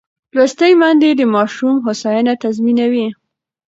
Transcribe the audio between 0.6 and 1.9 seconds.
میندې د ماشوم